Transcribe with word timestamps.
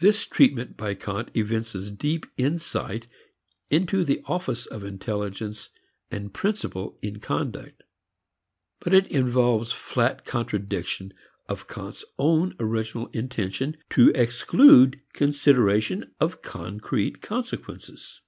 This 0.00 0.26
treatment 0.26 0.76
by 0.76 0.92
Kant 0.92 1.30
evinces 1.34 1.90
deep 1.90 2.26
insight 2.36 3.06
into 3.70 4.04
the 4.04 4.20
office 4.26 4.66
of 4.66 4.84
intelligence 4.84 5.70
and 6.10 6.34
principle 6.34 6.98
in 7.00 7.20
conduct. 7.20 7.82
But 8.80 8.92
it 8.92 9.06
involves 9.06 9.72
flat 9.72 10.26
contradiction 10.26 11.14
of 11.48 11.68
Kant's 11.68 12.04
own 12.18 12.54
original 12.60 13.06
intention 13.14 13.78
to 13.88 14.10
exclude 14.14 15.00
consideration 15.14 16.12
of 16.20 16.42
concrete 16.42 17.22
consequences. 17.22 18.20